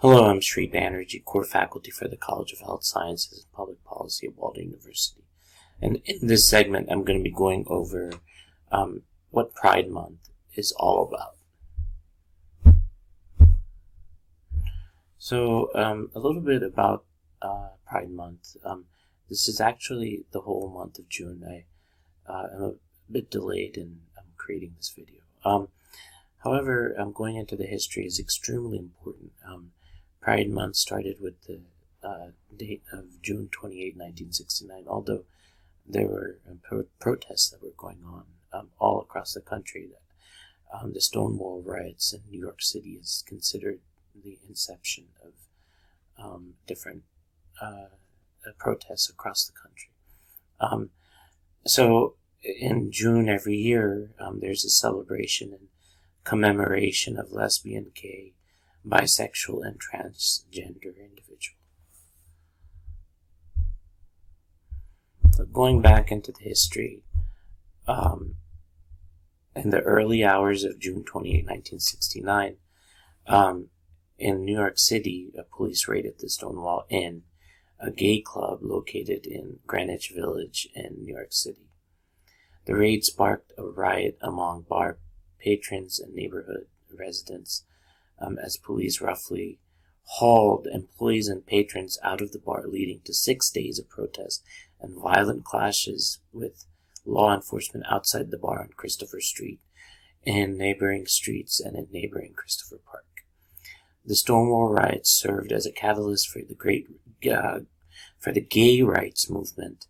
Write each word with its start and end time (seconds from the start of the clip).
Hello, 0.00 0.30
I'm 0.30 0.40
Sri 0.40 0.70
Banerjee, 0.70 1.24
core 1.24 1.42
faculty 1.42 1.90
for 1.90 2.06
the 2.06 2.16
College 2.16 2.52
of 2.52 2.60
Health 2.60 2.84
Sciences 2.84 3.42
and 3.42 3.52
Public 3.52 3.82
Policy 3.82 4.28
at 4.28 4.36
Walden 4.36 4.66
University. 4.66 5.24
And 5.82 5.96
in 6.04 6.28
this 6.28 6.48
segment, 6.48 6.86
I'm 6.88 7.02
going 7.02 7.18
to 7.18 7.24
be 7.24 7.34
going 7.34 7.64
over 7.66 8.12
um, 8.70 9.02
what 9.30 9.56
Pride 9.56 9.90
Month 9.90 10.28
is 10.54 10.70
all 10.78 11.02
about. 11.02 11.34
So, 15.18 15.70
um, 15.74 16.12
a 16.14 16.20
little 16.20 16.42
bit 16.42 16.62
about 16.62 17.04
uh, 17.42 17.70
Pride 17.84 18.10
Month. 18.10 18.56
Um, 18.64 18.84
this 19.28 19.48
is 19.48 19.60
actually 19.60 20.26
the 20.30 20.42
whole 20.42 20.70
month 20.72 21.00
of 21.00 21.08
June. 21.08 21.42
I 21.44 21.64
uh, 22.32 22.46
am 22.54 22.62
a 22.62 22.72
bit 23.10 23.32
delayed 23.32 23.76
in 23.76 24.02
um, 24.16 24.26
creating 24.36 24.74
this 24.76 24.94
video. 24.96 25.22
Um, 25.44 25.70
however, 26.44 26.94
um, 26.96 27.10
going 27.10 27.34
into 27.34 27.56
the 27.56 27.66
history 27.66 28.06
is 28.06 28.20
extremely 28.20 28.78
important. 28.78 29.32
Um, 29.44 29.72
Pride 30.20 30.50
Month 30.50 30.76
started 30.76 31.20
with 31.20 31.42
the 31.44 31.60
uh, 32.02 32.28
date 32.56 32.82
of 32.92 33.20
June 33.22 33.48
28, 33.50 33.96
1969, 33.96 34.84
although 34.86 35.24
there 35.86 36.06
were 36.06 36.38
um, 36.48 36.60
pro- 36.62 36.86
protests 37.00 37.50
that 37.50 37.62
were 37.62 37.72
going 37.76 38.02
on 38.06 38.24
um, 38.52 38.68
all 38.78 39.00
across 39.00 39.32
the 39.32 39.40
country. 39.40 39.88
That 39.90 40.78
um, 40.78 40.92
the 40.92 41.00
Stonewall 41.00 41.62
riots 41.64 42.12
in 42.12 42.20
New 42.30 42.40
York 42.40 42.60
City 42.60 42.98
is 43.00 43.24
considered 43.26 43.80
the 44.14 44.38
inception 44.48 45.06
of 45.24 45.32
um, 46.22 46.54
different 46.66 47.02
uh, 47.60 47.88
uh, 48.46 48.52
protests 48.58 49.08
across 49.08 49.46
the 49.46 49.52
country. 49.52 49.90
Um, 50.60 50.90
so 51.64 52.14
in 52.42 52.90
June 52.92 53.28
every 53.28 53.56
year, 53.56 54.10
um, 54.18 54.40
there's 54.40 54.64
a 54.64 54.70
celebration 54.70 55.52
and 55.52 55.68
commemoration 56.24 57.18
of 57.18 57.32
lesbian, 57.32 57.92
gay, 57.94 58.32
bisexual, 58.86 59.66
and 59.66 59.80
transgender 59.80 60.96
individuals. 60.96 61.54
So 65.32 65.44
going 65.44 65.80
back 65.80 66.10
into 66.10 66.32
the 66.32 66.42
history, 66.42 67.02
um, 67.86 68.36
in 69.54 69.70
the 69.70 69.80
early 69.80 70.24
hours 70.24 70.64
of 70.64 70.78
June 70.78 71.04
28, 71.04 71.44
1969, 71.44 72.56
um, 73.26 73.68
in 74.18 74.44
New 74.44 74.56
York 74.56 74.78
City, 74.78 75.32
a 75.38 75.42
police 75.42 75.86
raided 75.86 76.18
the 76.18 76.28
Stonewall 76.28 76.86
Inn, 76.88 77.22
a 77.78 77.90
gay 77.90 78.20
club 78.20 78.58
located 78.62 79.26
in 79.26 79.60
Greenwich 79.66 80.12
Village 80.14 80.68
in 80.74 81.04
New 81.04 81.14
York 81.14 81.32
City. 81.32 81.68
The 82.64 82.74
raid 82.74 83.04
sparked 83.04 83.52
a 83.56 83.64
riot 83.64 84.18
among 84.20 84.62
bar 84.68 84.98
patrons 85.38 86.00
and 86.00 86.14
neighborhood 86.14 86.66
residents 86.92 87.64
um, 88.20 88.38
as 88.38 88.56
police 88.56 89.00
roughly 89.00 89.58
hauled 90.02 90.66
employees 90.72 91.28
and 91.28 91.46
patrons 91.46 91.98
out 92.02 92.20
of 92.20 92.32
the 92.32 92.38
bar, 92.38 92.64
leading 92.66 93.00
to 93.04 93.12
six 93.12 93.50
days 93.50 93.78
of 93.78 93.88
protests 93.88 94.42
and 94.80 95.00
violent 95.00 95.44
clashes 95.44 96.20
with 96.32 96.64
law 97.04 97.34
enforcement 97.34 97.84
outside 97.90 98.30
the 98.30 98.38
bar 98.38 98.60
on 98.60 98.70
Christopher 98.76 99.20
Street, 99.20 99.60
in 100.24 100.56
neighboring 100.56 101.06
streets, 101.06 101.60
and 101.60 101.76
in 101.76 101.86
neighboring 101.90 102.32
Christopher 102.34 102.80
Park. 102.84 103.04
The 104.04 104.16
Stonewall 104.16 104.68
riots 104.68 105.10
served 105.10 105.52
as 105.52 105.66
a 105.66 105.72
catalyst 105.72 106.28
for 106.28 106.40
the 106.46 106.54
great 106.54 106.86
uh, 107.30 107.60
for 108.18 108.32
the 108.32 108.40
gay 108.40 108.82
rights 108.82 109.28
movement 109.28 109.86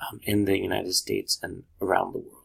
um, 0.00 0.20
in 0.24 0.44
the 0.44 0.58
United 0.58 0.94
States 0.94 1.38
and 1.42 1.64
around 1.80 2.12
the 2.12 2.18
world. 2.18 2.41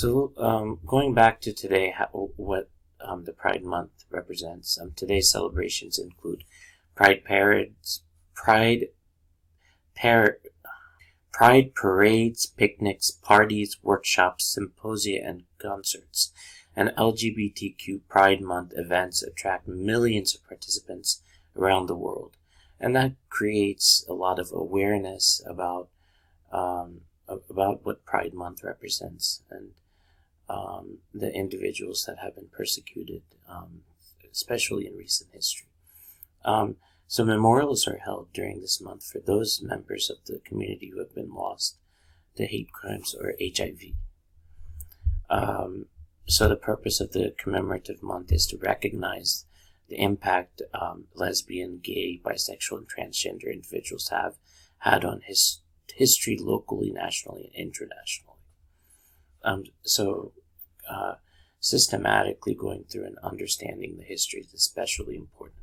So, 0.00 0.32
um, 0.36 0.78
going 0.86 1.12
back 1.12 1.40
to 1.40 1.52
today, 1.52 1.90
how, 1.90 2.30
what 2.36 2.70
um, 3.00 3.24
the 3.24 3.32
Pride 3.32 3.64
Month 3.64 4.04
represents. 4.10 4.78
Um, 4.80 4.92
today's 4.94 5.28
celebrations 5.28 5.98
include 5.98 6.44
Pride 6.94 7.24
parades, 7.24 8.04
Pride 8.32 8.90
par- 9.96 10.38
Pride 11.32 11.74
parades, 11.74 12.46
picnics, 12.46 13.10
parties, 13.10 13.78
workshops, 13.82 14.44
symposia, 14.44 15.20
and 15.24 15.42
concerts. 15.58 16.30
And 16.76 16.90
LGBTQ 16.90 18.02
Pride 18.08 18.40
Month 18.40 18.74
events 18.76 19.24
attract 19.24 19.66
millions 19.66 20.32
of 20.32 20.46
participants 20.46 21.22
around 21.56 21.86
the 21.86 21.96
world, 21.96 22.36
and 22.78 22.94
that 22.94 23.14
creates 23.30 24.06
a 24.08 24.12
lot 24.12 24.38
of 24.38 24.52
awareness 24.52 25.42
about 25.44 25.88
um, 26.52 27.00
about 27.26 27.84
what 27.84 28.04
Pride 28.04 28.32
Month 28.32 28.62
represents 28.62 29.42
and 29.50 29.72
um, 30.48 30.98
the 31.12 31.32
individuals 31.32 32.04
that 32.06 32.18
have 32.18 32.34
been 32.34 32.48
persecuted, 32.50 33.22
um, 33.48 33.80
especially 34.32 34.86
in 34.86 34.96
recent 34.96 35.30
history. 35.32 35.68
Um, 36.44 36.76
so 37.06 37.24
memorials 37.24 37.86
are 37.88 37.98
held 37.98 38.32
during 38.32 38.60
this 38.60 38.80
month 38.80 39.04
for 39.04 39.18
those 39.18 39.62
members 39.62 40.10
of 40.10 40.18
the 40.26 40.40
community 40.44 40.90
who 40.92 40.98
have 40.98 41.14
been 41.14 41.32
lost 41.32 41.78
to 42.36 42.46
hate 42.46 42.70
crimes 42.72 43.14
or 43.18 43.34
HIV. 43.40 43.94
Um, 45.30 45.86
so 46.26 46.48
the 46.48 46.56
purpose 46.56 47.00
of 47.00 47.12
the 47.12 47.34
commemorative 47.38 48.02
month 48.02 48.32
is 48.32 48.46
to 48.48 48.58
recognize 48.58 49.46
the 49.88 50.00
impact 50.00 50.60
um, 50.74 51.06
lesbian, 51.14 51.80
gay, 51.82 52.20
bisexual, 52.22 52.78
and 52.78 52.86
transgender 52.86 53.52
individuals 53.52 54.08
have 54.10 54.34
had 54.78 55.04
on 55.04 55.22
his 55.24 55.62
history 55.94 56.36
locally, 56.38 56.90
nationally, 56.90 57.50
and 57.54 57.54
internationally. 57.54 58.37
Um, 59.48 59.64
so, 59.82 60.32
uh, 60.90 61.14
systematically 61.58 62.54
going 62.54 62.84
through 62.84 63.06
and 63.06 63.16
understanding 63.22 63.96
the 63.96 64.04
history 64.04 64.40
is 64.40 64.52
especially 64.52 65.16
important. 65.16 65.56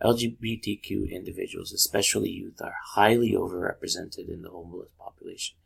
LGBTQ 0.00 1.10
individuals, 1.10 1.72
especially 1.72 2.30
youth, 2.30 2.60
are 2.62 2.76
highly 2.94 3.32
overrepresented 3.32 4.28
in 4.28 4.42
the 4.42 4.50
homeless 4.50 4.90
population. 4.98 5.56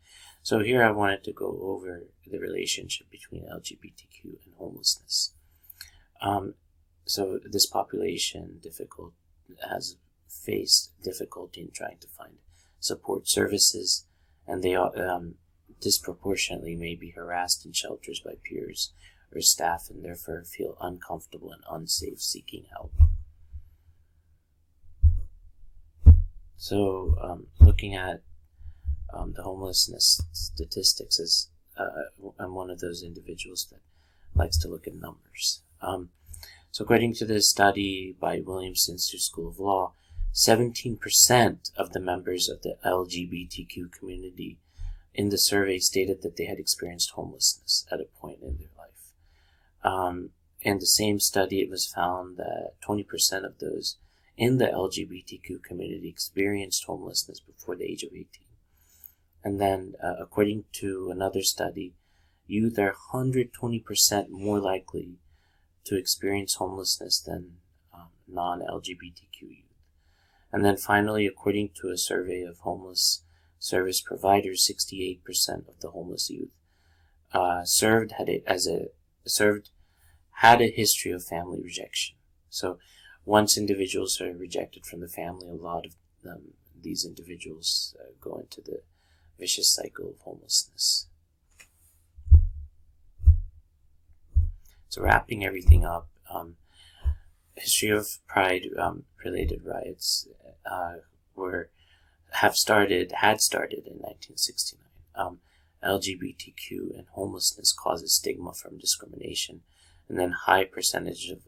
So 0.41 0.59
here 0.59 0.83
I 0.83 0.91
wanted 0.91 1.23
to 1.25 1.31
go 1.31 1.59
over 1.61 2.05
the 2.25 2.39
relationship 2.39 3.09
between 3.11 3.43
LGBTQ 3.43 4.23
and 4.23 4.53
homelessness. 4.57 5.33
Um, 6.21 6.55
so 7.05 7.39
this 7.43 7.67
population 7.67 8.59
difficult 8.63 9.13
has 9.69 9.95
faced 10.27 10.91
difficulty 11.03 11.61
in 11.61 11.71
trying 11.71 11.97
to 11.99 12.07
find 12.07 12.33
support 12.79 13.27
services, 13.27 14.05
and 14.47 14.63
they 14.63 14.75
um, 14.75 15.35
disproportionately 15.81 16.75
may 16.75 16.95
be 16.95 17.11
harassed 17.11 17.65
in 17.65 17.73
shelters 17.73 18.19
by 18.19 18.33
peers 18.43 18.93
or 19.33 19.41
staff, 19.41 19.87
and 19.89 20.03
therefore 20.03 20.43
feel 20.43 20.77
uncomfortable 20.81 21.51
and 21.51 21.63
unsafe 21.69 22.21
seeking 22.21 22.65
help. 22.71 22.93
So, 26.55 27.15
um, 27.21 27.47
looking 27.59 27.93
at 27.93 28.23
um, 29.13 29.33
the 29.35 29.43
homelessness 29.43 30.21
statistics, 30.31 31.19
is 31.19 31.49
uh, 31.77 31.87
I'm 32.39 32.55
one 32.55 32.69
of 32.69 32.79
those 32.79 33.03
individuals 33.03 33.67
that 33.71 33.81
likes 34.33 34.57
to 34.59 34.67
look 34.67 34.87
at 34.87 34.95
numbers. 34.95 35.61
Um, 35.81 36.09
so, 36.71 36.83
according 36.83 37.13
to 37.15 37.25
this 37.25 37.49
study 37.49 38.15
by 38.19 38.41
Williams 38.43 38.89
Institute 38.89 39.21
School 39.21 39.49
of 39.49 39.59
Law, 39.59 39.93
17% 40.33 41.71
of 41.77 41.93
the 41.93 41.99
members 41.99 42.49
of 42.49 42.61
the 42.61 42.77
LGBTQ 42.85 43.91
community 43.91 44.57
in 45.13 45.29
the 45.29 45.37
survey 45.37 45.79
stated 45.79 46.21
that 46.21 46.37
they 46.37 46.45
had 46.45 46.59
experienced 46.59 47.11
homelessness 47.11 47.85
at 47.91 47.99
a 47.99 48.19
point 48.19 48.39
in 48.41 48.57
their 48.57 48.69
life. 48.77 49.13
Um, 49.83 50.29
in 50.61 50.79
the 50.79 50.85
same 50.85 51.19
study, 51.19 51.59
it 51.59 51.69
was 51.69 51.87
found 51.87 52.37
that 52.37 52.73
20% 52.87 53.05
of 53.45 53.57
those 53.59 53.97
in 54.37 54.57
the 54.57 54.67
LGBTQ 54.67 55.63
community 55.63 56.07
experienced 56.07 56.85
homelessness 56.85 57.39
before 57.39 57.75
the 57.75 57.85
age 57.85 58.03
of 58.03 58.11
18. 58.13 58.27
And 59.43 59.59
then, 59.59 59.95
uh, 60.03 60.15
according 60.19 60.65
to 60.73 61.09
another 61.11 61.41
study, 61.41 61.93
youth 62.45 62.77
are 62.77 62.95
120% 63.13 64.29
more 64.29 64.59
likely 64.59 65.17
to 65.85 65.95
experience 65.97 66.55
homelessness 66.55 67.19
than 67.19 67.57
um, 67.93 68.09
non 68.27 68.61
LGBTQ 68.61 69.41
youth. 69.41 69.66
And 70.57 70.65
then 70.65 70.77
finally, 70.77 71.27
according 71.27 71.69
to 71.75 71.89
a 71.89 71.99
survey 71.99 72.41
of 72.41 72.57
homeless 72.61 73.21
service 73.59 74.01
providers, 74.01 74.67
68% 74.67 75.67
of 75.69 75.79
the 75.81 75.91
homeless 75.91 76.31
youth 76.31 76.49
uh, 77.31 77.63
served 77.63 78.13
had 78.13 78.27
it 78.27 78.43
as 78.47 78.65
a 78.65 78.87
served 79.23 79.69
had 80.41 80.59
a 80.59 80.71
history 80.71 81.11
of 81.11 81.23
family 81.23 81.61
rejection. 81.61 82.15
So 82.49 82.79
once 83.23 83.55
individuals 83.55 84.19
are 84.19 84.33
rejected 84.33 84.87
from 84.87 85.01
the 85.01 85.07
family, 85.07 85.47
a 85.47 85.53
lot 85.53 85.85
of 85.85 85.95
them, 86.23 86.53
these 86.81 87.05
individuals 87.05 87.95
uh, 87.99 88.13
go 88.19 88.39
into 88.39 88.59
the 88.59 88.81
vicious 89.37 89.69
cycle 89.69 90.09
of 90.09 90.19
homelessness. 90.21 91.05
So 94.89 95.03
wrapping 95.03 95.45
everything 95.45 95.85
up, 95.85 96.09
um, 96.33 96.55
history 97.57 97.89
of 97.89 98.07
pride 98.27 98.67
um, 98.77 99.03
related 99.23 99.61
riots 99.63 100.27
uh, 100.69 100.95
were 101.35 101.69
have 102.31 102.55
started 102.55 103.11
had 103.13 103.41
started 103.41 103.85
in 103.87 103.97
1969. 103.99 104.83
Um, 105.15 105.39
LGBTQ 105.83 106.97
and 106.97 107.07
homelessness 107.11 107.73
causes 107.73 108.15
stigma 108.15 108.53
from 108.53 108.77
discrimination, 108.77 109.61
and 110.09 110.19
then 110.19 110.31
high 110.31 110.65
percentage 110.65 111.29
of 111.29 111.47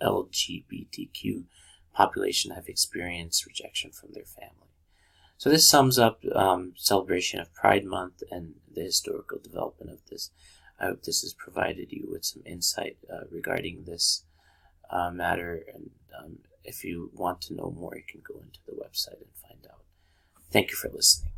LGBTQ 0.00 1.44
population 1.92 2.52
have 2.52 2.68
experienced 2.68 3.46
rejection 3.46 3.90
from 3.90 4.12
their 4.12 4.24
family. 4.24 4.64
So 5.36 5.50
this 5.50 5.68
sums 5.68 5.98
up 5.98 6.22
um, 6.34 6.72
celebration 6.76 7.40
of 7.40 7.52
Pride 7.52 7.84
Month 7.84 8.22
and 8.30 8.54
the 8.72 8.82
historical 8.82 9.38
development 9.38 9.90
of 9.90 10.04
this. 10.10 10.30
I 10.80 10.86
hope 10.86 11.02
this 11.02 11.22
has 11.22 11.34
provided 11.34 11.92
you 11.92 12.08
with 12.10 12.24
some 12.24 12.42
insight 12.46 12.96
uh, 13.12 13.24
regarding 13.30 13.84
this 13.84 14.24
uh, 14.90 15.10
matter. 15.10 15.64
And 15.72 15.90
um, 16.18 16.38
if 16.64 16.84
you 16.84 17.10
want 17.14 17.40
to 17.42 17.54
know 17.54 17.74
more, 17.78 17.96
you 17.96 18.02
can 18.08 18.22
go 18.26 18.40
into 18.40 18.58
the 18.66 18.72
website 18.72 19.20
and 19.20 19.34
find 19.34 19.66
out. 19.70 19.82
Thank 20.50 20.70
you 20.70 20.76
for 20.76 20.88
listening. 20.88 21.33